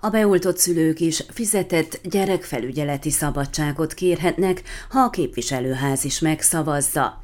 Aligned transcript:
A 0.00 0.08
beoltott 0.08 0.58
szülők 0.58 1.00
is 1.00 1.24
fizetett 1.28 2.00
gyerekfelügyeleti 2.02 3.10
szabadságot 3.10 3.94
kérhetnek, 3.94 4.62
ha 4.90 5.00
a 5.00 5.10
képviselőház 5.10 6.04
is 6.04 6.20
megszavazza. 6.20 7.22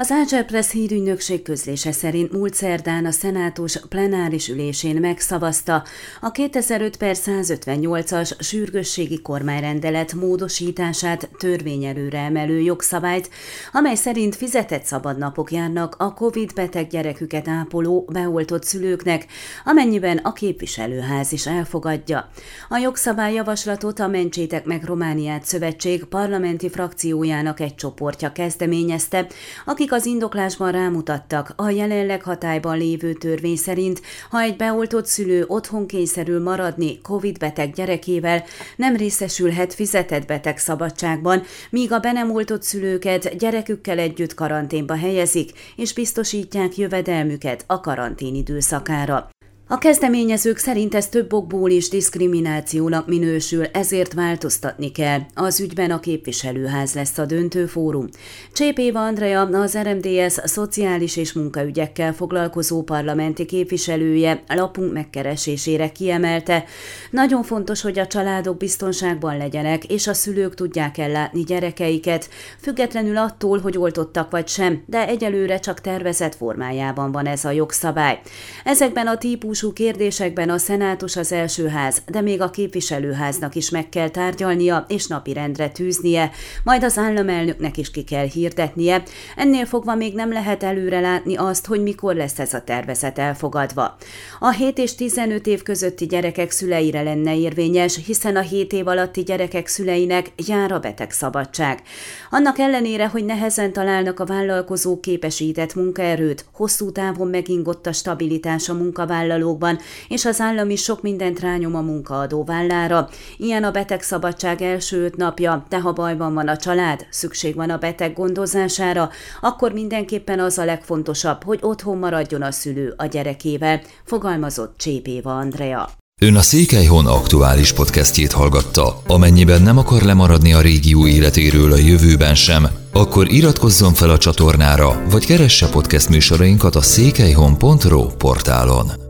Az 0.00 0.10
Ágyerpress 0.10 0.70
hírügynökség 0.70 1.42
közlése 1.42 1.92
szerint 1.92 2.32
múlt 2.32 2.54
szerdán 2.54 3.06
a 3.06 3.10
szenátus 3.10 3.80
plenáris 3.88 4.48
ülésén 4.48 5.00
megszavazta 5.00 5.84
a 6.20 6.30
2005 6.30 6.96
per 6.96 7.16
158-as 7.16 8.40
sürgősségi 8.42 9.22
kormányrendelet 9.22 10.12
módosítását 10.12 11.30
törvényelőre 11.38 12.18
emelő 12.18 12.60
jogszabályt, 12.60 13.30
amely 13.72 13.94
szerint 13.94 14.36
fizetett 14.36 14.84
szabadnapok 14.84 15.52
járnak 15.52 15.94
a 15.98 16.14
COVID 16.14 16.52
beteg 16.54 16.86
gyereküket 16.86 17.48
ápoló 17.48 18.08
beoltott 18.12 18.64
szülőknek, 18.64 19.26
amennyiben 19.64 20.16
a 20.16 20.32
képviselőház 20.32 21.32
is 21.32 21.46
elfogadja. 21.46 22.30
A 22.68 22.76
jogszabály 22.76 23.34
javaslatot 23.34 23.98
a 23.98 24.08
Mentsétek 24.08 24.64
meg 24.64 24.84
Romániát 24.84 25.44
Szövetség 25.44 26.04
parlamenti 26.04 26.68
frakciójának 26.70 27.60
egy 27.60 27.74
csoportja 27.74 28.32
kezdeményezte, 28.32 29.26
akik 29.64 29.88
akik 29.90 30.02
az 30.02 30.12
indoklásban 30.12 30.72
rámutattak, 30.72 31.52
a 31.56 31.70
jelenleg 31.70 32.22
hatályban 32.22 32.78
lévő 32.78 33.12
törvény 33.12 33.56
szerint, 33.56 34.00
ha 34.30 34.40
egy 34.40 34.56
beoltott 34.56 35.06
szülő 35.06 35.44
otthon 35.46 35.86
kényszerül 35.86 36.42
maradni 36.42 37.00
COVID-beteg 37.00 37.72
gyerekével, 37.72 38.44
nem 38.76 38.96
részesülhet 38.96 39.74
fizetett 39.74 40.26
beteg 40.26 40.58
szabadságban, 40.58 41.42
míg 41.70 41.92
a 41.92 41.98
be 41.98 42.12
nem 42.12 42.30
oltott 42.30 42.62
szülőket 42.62 43.36
gyerekükkel 43.36 43.98
együtt 43.98 44.34
karanténba 44.34 44.96
helyezik, 44.96 45.50
és 45.76 45.92
biztosítják 45.92 46.76
jövedelmüket 46.76 47.64
a 47.66 47.80
karantén 47.80 48.34
időszakára. 48.34 49.30
A 49.72 49.78
kezdeményezők 49.78 50.56
szerint 50.56 50.94
ez 50.94 51.08
több 51.08 51.32
okból 51.32 51.70
is 51.70 51.88
diszkriminációnak 51.88 53.06
minősül, 53.06 53.64
ezért 53.64 54.12
változtatni 54.12 54.92
kell. 54.92 55.20
Az 55.34 55.60
ügyben 55.60 55.90
a 55.90 56.00
képviselőház 56.00 56.94
lesz 56.94 57.18
a 57.18 57.26
döntő 57.26 57.66
fórum. 57.66 58.08
Csépéva 58.52 59.00
Andrea, 59.00 59.40
az 59.40 59.78
RMDS 59.78 60.32
szociális 60.44 61.16
és 61.16 61.32
munkaügyekkel 61.32 62.12
foglalkozó 62.12 62.82
parlamenti 62.82 63.44
képviselője 63.44 64.42
lapunk 64.48 64.92
megkeresésére 64.92 65.92
kiemelte. 65.92 66.64
Nagyon 67.10 67.42
fontos, 67.42 67.80
hogy 67.80 67.98
a 67.98 68.06
családok 68.06 68.56
biztonságban 68.56 69.36
legyenek, 69.36 69.84
és 69.84 70.06
a 70.06 70.14
szülők 70.14 70.54
tudják 70.54 70.98
ellátni 70.98 71.42
gyerekeiket, 71.42 72.28
függetlenül 72.60 73.16
attól, 73.16 73.58
hogy 73.58 73.78
oltottak 73.78 74.30
vagy 74.30 74.48
sem, 74.48 74.82
de 74.86 75.06
egyelőre 75.06 75.58
csak 75.58 75.80
tervezett 75.80 76.34
formájában 76.34 77.12
van 77.12 77.26
ez 77.26 77.44
a 77.44 77.50
jogszabály. 77.50 78.20
Ezekben 78.64 79.06
a 79.06 79.18
típus 79.18 79.58
típusú 79.60 79.84
kérdésekben 79.84 80.50
a 80.50 80.58
szenátus 80.58 81.16
az 81.16 81.32
első 81.32 81.66
ház, 81.66 82.02
de 82.06 82.20
még 82.20 82.40
a 82.40 82.50
képviselőháznak 82.50 83.54
is 83.54 83.70
meg 83.70 83.88
kell 83.88 84.08
tárgyalnia 84.08 84.84
és 84.88 85.06
napirendre 85.06 85.68
tűznie, 85.68 86.30
majd 86.64 86.84
az 86.84 86.98
államelnöknek 86.98 87.76
is 87.76 87.90
ki 87.90 88.02
kell 88.02 88.26
hirdetnie. 88.26 89.02
Ennél 89.36 89.64
fogva 89.64 89.94
még 89.94 90.14
nem 90.14 90.32
lehet 90.32 90.62
előre 90.62 91.00
látni 91.00 91.36
azt, 91.36 91.66
hogy 91.66 91.82
mikor 91.82 92.14
lesz 92.14 92.38
ez 92.38 92.54
a 92.54 92.60
tervezet 92.60 93.18
elfogadva. 93.18 93.96
A 94.38 94.50
7 94.50 94.78
és 94.78 94.94
15 94.94 95.46
év 95.46 95.62
közötti 95.62 96.06
gyerekek 96.06 96.50
szüleire 96.50 97.02
lenne 97.02 97.36
érvényes, 97.36 97.98
hiszen 98.06 98.36
a 98.36 98.40
7 98.40 98.72
év 98.72 98.86
alatti 98.86 99.22
gyerekek 99.22 99.66
szüleinek 99.66 100.32
jár 100.46 100.72
a 100.72 100.78
betegszabadság. 100.78 101.82
Annak 102.30 102.58
ellenére, 102.58 103.08
hogy 103.08 103.24
nehezen 103.24 103.72
találnak 103.72 104.20
a 104.20 104.26
vállalkozók 104.26 105.00
képesített 105.00 105.74
munkaerőt, 105.74 106.44
hosszú 106.52 106.92
távon 106.92 107.28
megingott 107.28 107.86
a 107.86 107.92
stabilitás 107.92 108.68
a 108.68 108.74
munkavállaló 108.74 109.48
munkavállalókban, 109.50 109.78
és 110.08 110.24
az 110.24 110.40
állam 110.40 110.70
is 110.70 110.82
sok 110.82 111.02
mindent 111.02 111.40
rányom 111.40 111.74
a 111.74 111.80
munkaadó 111.80 112.44
vállára. 112.44 113.08
Ilyen 113.36 113.64
a 113.64 113.70
betegszabadság 113.70 114.62
első 114.62 115.04
öt 115.04 115.16
napja, 115.16 115.64
de 115.68 115.80
ha 115.80 115.92
bajban 115.92 116.34
van 116.34 116.48
a 116.48 116.56
család, 116.56 117.06
szükség 117.10 117.54
van 117.54 117.70
a 117.70 117.78
beteg 117.78 118.12
gondozására, 118.12 119.10
akkor 119.40 119.72
mindenképpen 119.72 120.40
az 120.40 120.58
a 120.58 120.64
legfontosabb, 120.64 121.44
hogy 121.44 121.58
otthon 121.62 121.98
maradjon 121.98 122.42
a 122.42 122.50
szülő 122.50 122.94
a 122.96 123.06
gyerekével, 123.06 123.80
fogalmazott 124.04 124.78
Csépéva 124.78 125.36
Andrea. 125.36 125.88
Ön 126.22 126.36
a 126.36 126.40
Székelyhon 126.40 127.06
aktuális 127.06 127.72
podcastjét 127.72 128.32
hallgatta. 128.32 129.02
Amennyiben 129.06 129.62
nem 129.62 129.78
akar 129.78 130.02
lemaradni 130.02 130.52
a 130.52 130.60
régió 130.60 131.06
életéről 131.06 131.72
a 131.72 131.76
jövőben 131.76 132.34
sem, 132.34 132.68
akkor 132.92 133.32
iratkozzon 133.32 133.94
fel 133.94 134.10
a 134.10 134.18
csatornára, 134.18 135.02
vagy 135.10 135.26
keresse 135.26 135.68
podcast 135.68 136.08
műsorainkat 136.08 136.74
a 136.74 136.82
székelyhon.pro 136.82 138.06
portálon. 138.06 139.09